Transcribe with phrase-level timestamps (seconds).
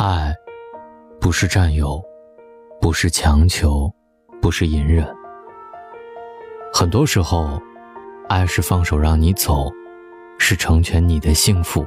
[0.00, 0.32] 爱，
[1.20, 2.00] 不是占有，
[2.80, 3.92] 不是强求，
[4.40, 5.04] 不是隐忍。
[6.72, 7.60] 很多时候，
[8.28, 9.68] 爱是放手让你走，
[10.38, 11.84] 是成全你的幸福，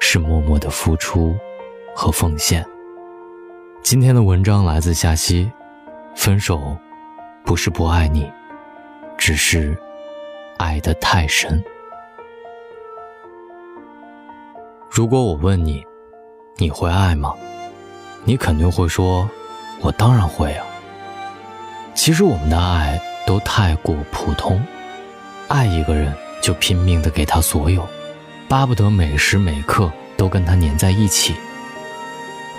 [0.00, 1.36] 是默默的付出
[1.94, 2.66] 和奉献。
[3.80, 5.48] 今天的文章来自夏曦，
[6.16, 6.76] 分手
[7.44, 8.28] 不是不爱你，
[9.16, 9.78] 只是
[10.58, 11.62] 爱得太深。
[14.90, 15.86] 如果我问你，
[16.60, 17.34] 你会爱吗？
[18.24, 19.28] 你肯定会说
[19.80, 20.66] ：“我当然会啊。”
[21.94, 24.62] 其实我们的爱都太过普通，
[25.48, 27.86] 爱一个人就拼命的给他所有，
[28.46, 31.34] 巴不得每时每刻都跟他粘在一起。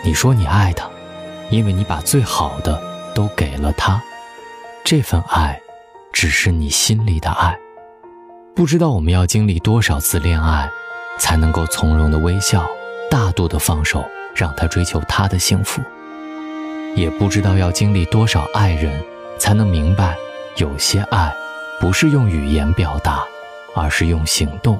[0.04, 0.90] 你说你爱他，
[1.52, 2.82] 因为你把最好的
[3.13, 4.02] 都给了他，
[4.84, 5.62] 这份爱
[6.12, 7.55] 只是你心里的爱。
[8.55, 10.70] 不知道我们要经历多少次恋爱。
[11.20, 12.66] 才能够从容的微笑，
[13.12, 15.82] 大度的放手，让他追求他的幸福。
[16.96, 19.04] 也不知道要经历多少爱人，
[19.38, 20.16] 才能明白，
[20.55, 21.30] 有些爱，
[21.82, 23.22] 不是用语言表达，
[23.76, 24.80] 而是用行动。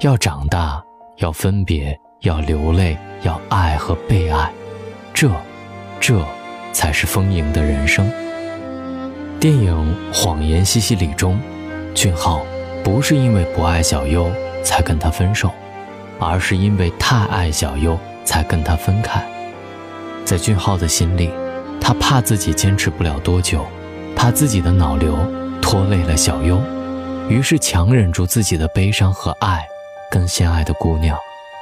[0.00, 0.82] 要长大，
[1.18, 4.50] 要分别，要流泪，要爱和被爱，
[5.12, 5.30] 这，
[6.00, 6.24] 这，
[6.72, 8.10] 才是丰盈的人生。
[9.38, 11.38] 电影《谎言西西里》中，
[11.94, 12.40] 俊浩
[12.82, 14.32] 不是因为不爱小优。
[14.64, 15.50] 才跟他分手，
[16.24, 19.24] 而是因为太爱小优才跟他分开。
[20.24, 21.30] 在俊浩的心里，
[21.80, 23.66] 他怕自己坚持不了多久，
[24.16, 25.18] 怕自己的脑瘤
[25.60, 26.60] 拖累了小优，
[27.28, 29.66] 于是强忍住自己的悲伤和爱，
[30.10, 31.18] 跟心爱的姑娘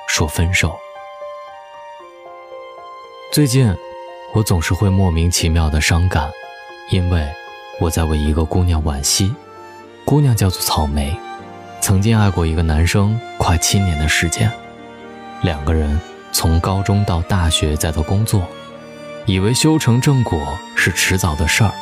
[0.06, 0.78] 说分手。
[3.32, 3.74] 最近，
[4.34, 6.30] 我总是会莫名其妙的伤感，
[6.90, 7.26] 因为
[7.80, 9.34] 我在为一个姑娘惋惜，
[10.04, 11.16] 姑娘叫做草莓。
[11.82, 14.48] 曾经爱过一个男生，快七年的时间，
[15.42, 18.46] 两个人从高中到大学再到工作，
[19.26, 20.38] 以为修成正果
[20.76, 21.72] 是迟早的事儿，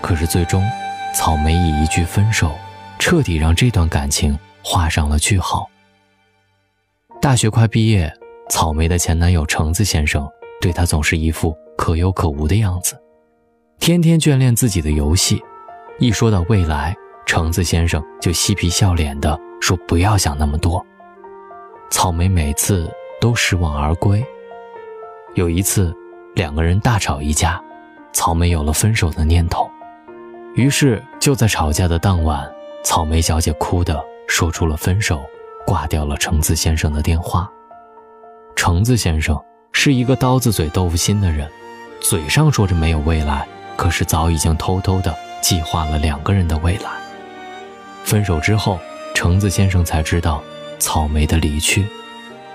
[0.00, 0.66] 可是最终，
[1.14, 2.50] 草莓以一句分手，
[2.98, 5.68] 彻底让这段感情画上了句号。
[7.20, 8.10] 大学快毕业，
[8.48, 10.26] 草莓的前男友橙子先生
[10.62, 12.98] 对她总是一副可有可无的样子，
[13.78, 15.42] 天天眷恋自己的游戏，
[15.98, 16.96] 一说到未来。
[17.26, 20.84] 橙子先生就嬉皮笑脸的说：“不要想那么多。”
[21.90, 22.88] 草莓每次
[23.20, 24.24] 都失望而归。
[25.34, 25.94] 有一次，
[26.34, 27.60] 两个人大吵一架，
[28.12, 29.68] 草莓有了分手的念头。
[30.54, 32.48] 于是就在吵架的当晚，
[32.82, 35.20] 草莓小姐哭的说出了分手，
[35.66, 37.50] 挂掉了橙子先生的电话。
[38.54, 39.38] 橙子先生
[39.72, 41.50] 是一个刀子嘴豆腐心的人，
[42.00, 47.05] 嘴上说着没有未来，可是早已经偷偷的计划了两个人的未来。
[48.06, 48.78] 分手之后，
[49.16, 50.40] 橙子先生才知道
[50.78, 51.84] 草莓的离去，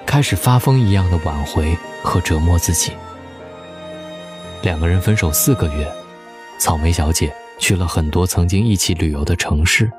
[0.05, 2.93] 开始发疯一样的挽回和折磨自己。
[4.61, 5.85] 两个人分手四个月，
[6.57, 9.91] 草莓小姐去了很多曾经一起旅游的城市，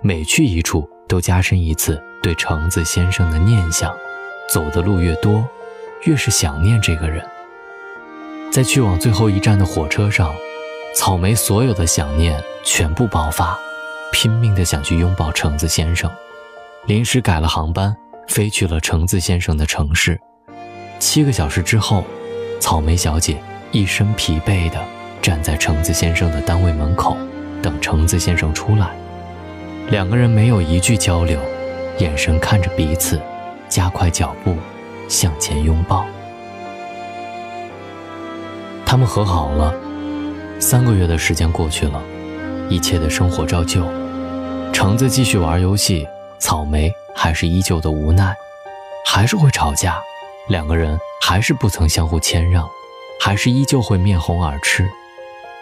[0.00, 3.92] 每去一处都加深一次对橙子先生的念想。
[4.48, 5.44] 走的路越多，
[6.04, 7.26] 越是想念这个人。
[8.52, 10.32] 在去往最后一站的火车上，
[10.94, 13.58] 草莓所有的想念全部爆发。
[14.14, 16.08] 拼命的想去拥抱橙子先生，
[16.86, 17.94] 临时改了航班，
[18.28, 20.18] 飞去了橙子先生的城市。
[21.00, 22.04] 七个小时之后，
[22.60, 23.42] 草莓小姐
[23.72, 24.78] 一身疲惫的
[25.20, 27.16] 站在橙子先生的单位门口，
[27.60, 28.96] 等橙子先生出来。
[29.90, 31.36] 两个人没有一句交流，
[31.98, 33.20] 眼神看着彼此，
[33.68, 34.56] 加快脚步
[35.08, 36.06] 向前拥抱。
[38.86, 39.74] 他们和好了，
[40.60, 42.00] 三个月的时间过去了，
[42.70, 43.84] 一切的生活照旧。
[44.74, 46.06] 橙子继续玩游戏，
[46.40, 48.34] 草莓还是依旧的无奈，
[49.06, 50.02] 还是会吵架，
[50.48, 52.68] 两个人还是不曾相互谦让，
[53.20, 54.84] 还是依旧会面红耳赤。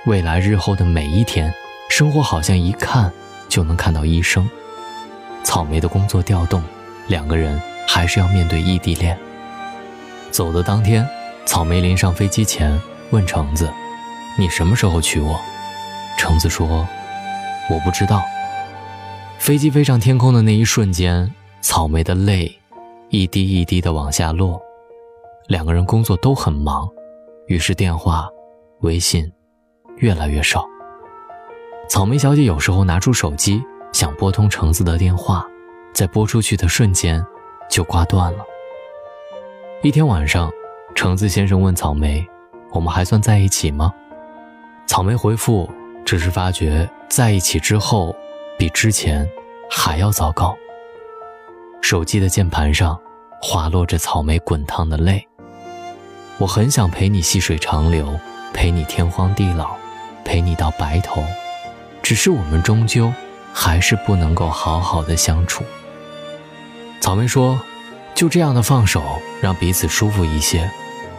[0.06, 1.52] 未来日后的每一天，
[1.90, 3.12] 生活好像一看
[3.50, 4.48] 就能看到医生。
[5.44, 6.64] 草莓的工作调动，
[7.06, 9.16] 两个人还是要面对异地恋。
[10.30, 11.06] 走的当天，
[11.44, 12.80] 草莓临上飞机前
[13.10, 13.70] 问橙子
[14.40, 15.38] ：“你什么时候娶我？”
[16.16, 16.66] 橙子说
[17.68, 18.22] ：“我不知道。”
[19.42, 21.28] 飞机飞上天空的那一瞬间，
[21.60, 22.56] 草莓的泪
[23.08, 24.62] 一滴一滴的往下落。
[25.48, 26.88] 两个人工作都很忙，
[27.48, 28.28] 于是电话、
[28.82, 29.28] 微信
[29.96, 30.64] 越来越少。
[31.88, 33.60] 草莓小姐有时候拿出手机
[33.92, 35.44] 想拨通橙子的电话，
[35.92, 37.20] 在拨出去的瞬间
[37.68, 38.44] 就挂断了。
[39.82, 40.48] 一天晚上，
[40.94, 42.24] 橙子先生问草莓
[42.70, 43.92] ：“我们还算在一起吗？”
[44.86, 45.68] 草莓回复
[46.06, 48.14] ：“只是发觉在一起之后。”
[48.62, 49.28] 比之前
[49.68, 50.56] 还要糟糕。
[51.80, 52.96] 手机的键盘上
[53.40, 55.26] 滑落着草莓滚烫的泪，
[56.38, 58.16] 我很想陪你细水长流，
[58.54, 59.74] 陪你天荒地老，
[60.24, 61.24] 陪你到白头。
[62.04, 63.12] 只是我们终究
[63.52, 65.64] 还是不能够好好的相处。
[67.00, 67.60] 草莓说
[68.14, 69.02] ：“就这样的放手，
[69.40, 70.70] 让彼此舒服一些。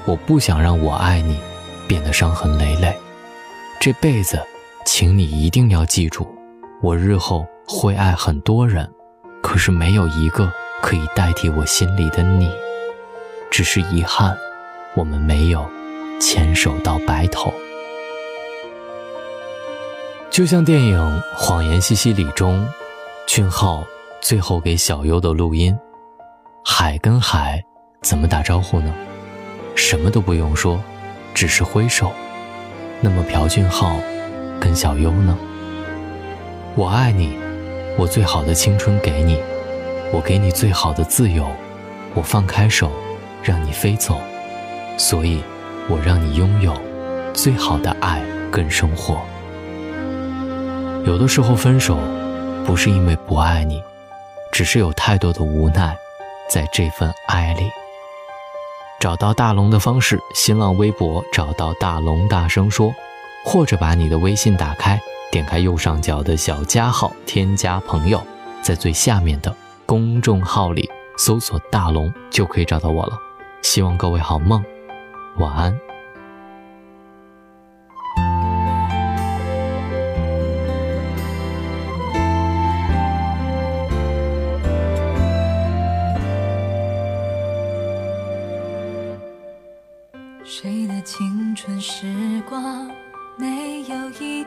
[0.05, 1.37] 我不想让我爱你
[1.89, 2.97] 变得伤痕累累。
[3.81, 4.41] 这辈子，
[4.85, 6.25] 请你一定要记住，
[6.83, 8.87] 我日后会爱很多人，
[9.41, 10.51] 可是没有一个
[10.81, 12.51] 可以代替我心里的你。
[13.49, 14.37] 只是遗憾。”
[14.95, 15.67] 我们没有
[16.21, 17.51] 牵手到白头，
[20.29, 20.99] 就像电影
[21.35, 22.63] 《谎言西西里》中，
[23.25, 23.83] 俊浩
[24.21, 25.75] 最后给小优的录音。
[26.63, 27.59] 海跟海
[28.03, 28.93] 怎么打招呼呢？
[29.73, 30.79] 什么都不用说，
[31.33, 32.11] 只是挥手。
[33.01, 33.99] 那么朴俊浩
[34.59, 35.35] 跟小优呢？
[36.75, 37.37] 我爱你，
[37.99, 39.37] 我最好的青春给你，
[40.11, 41.45] 我给你最好的自由，
[42.15, 42.91] 我放开手，
[43.43, 44.19] 让你飞走。
[44.97, 45.43] 所以，
[45.87, 46.75] 我让你拥有
[47.31, 49.21] 最好的爱跟生活。
[51.05, 51.95] 有的时候分手，
[52.65, 53.79] 不是因为不爱你，
[54.51, 55.95] 只是有太多的无奈，
[56.49, 57.69] 在这份爱里。
[58.99, 62.91] 找到大龙的方式：新浪微博找到大龙，大声说，
[63.45, 64.99] 或者把你的微信打开，
[65.33, 68.21] 点开右上角的小加号，添加朋友，
[68.61, 69.51] 在最下面的
[69.83, 70.87] 公众号里
[71.17, 73.17] 搜索“大龙”，就可以找到我了。
[73.63, 74.63] 希望各位好梦。
[75.39, 75.92] 晚安。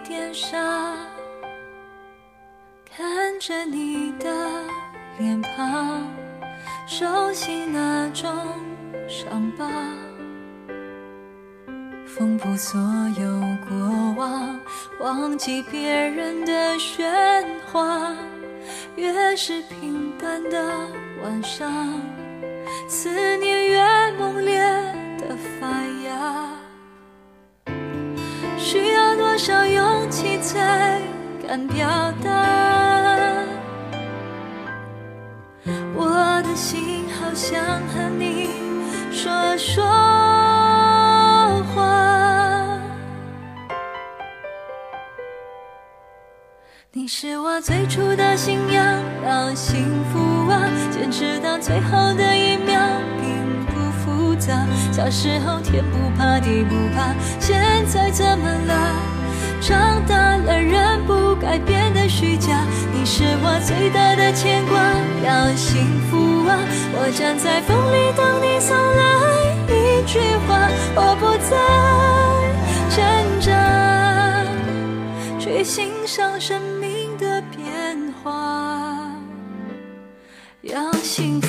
[0.07, 0.97] 点上？
[2.97, 4.31] 看着你的
[5.19, 6.07] 脸庞，
[6.87, 8.31] 熟悉那种
[9.09, 9.67] 伤疤。
[12.07, 12.81] 缝补所
[13.19, 14.59] 有过往，
[15.01, 18.15] 忘记别人的喧哗。
[18.95, 20.73] 越是平淡的
[21.23, 22.01] 晚上，
[22.89, 24.66] 思念越猛烈
[29.47, 31.01] 少勇气才
[31.47, 31.87] 敢表
[32.21, 32.29] 达？
[35.95, 38.49] 我的心好想和你
[39.13, 39.85] 说说
[41.73, 42.77] 话。
[46.91, 52.81] 你是我最初的信仰，要幸福啊，坚持到最后的一秒，
[53.21, 54.67] 并不复杂。
[54.91, 59.16] 小时候天不怕地不怕，现在怎么了？
[59.61, 62.65] 长大了人不该变得虚假。
[62.93, 64.79] 你是我最大的牵挂，
[65.25, 66.59] 要幸福啊，
[66.95, 69.03] 我站在风里等你送来
[69.69, 71.57] 一句话，我不再
[72.95, 73.05] 挣
[73.41, 73.51] 扎，
[75.39, 78.31] 去欣赏生命的变化。
[80.63, 81.49] 要幸福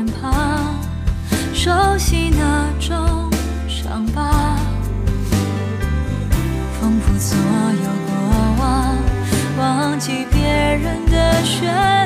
[0.00, 0.74] 脸庞
[1.52, 3.30] 熟悉那种
[3.68, 4.56] 伤疤，
[6.80, 8.14] 丰富所有过
[8.58, 8.96] 往，
[9.58, 11.99] 忘记别人的喧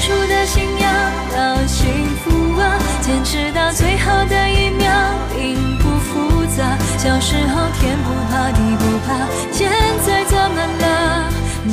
[0.00, 0.90] 初的信仰，
[1.36, 1.86] 要幸
[2.24, 4.90] 福啊，坚持到最后的一秒，
[5.34, 6.78] 并不复杂。
[6.96, 9.70] 小时候天不怕地不怕，现
[10.06, 11.24] 在怎么了？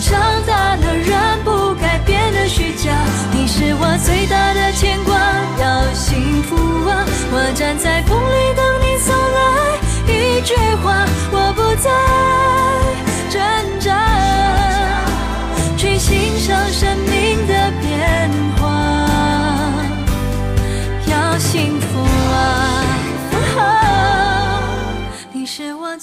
[0.01, 1.15] 长大了人
[1.46, 2.91] 不该变得虚假。
[3.32, 5.15] 你是我最大的牵挂，
[5.62, 6.55] 要幸福
[6.89, 9.79] 啊，我站在风里等你送来。
[10.08, 10.53] 一句
[10.84, 11.89] 话，我不再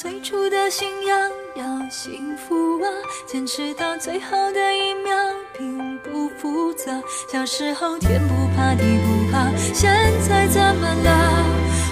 [0.02, 2.90] 最初的信仰，要幸福啊！
[3.24, 5.14] 坚持到最后的一秒，
[5.56, 6.86] 并不复杂。
[7.30, 9.94] 小时候天不怕地不怕，现
[10.28, 11.44] 在怎么了？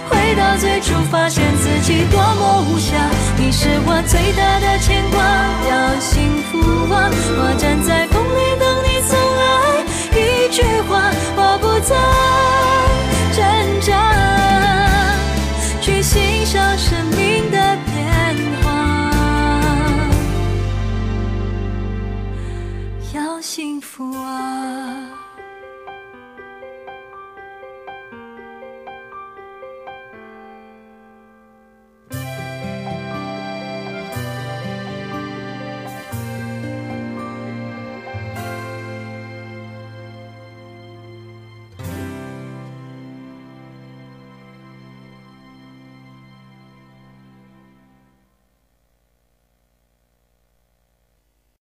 [0.09, 2.99] 回到最初，发现自己多么无暇。
[3.39, 5.23] 你是我最大的牵挂，
[5.71, 7.09] 要幸福啊！
[7.39, 8.09] 我站在，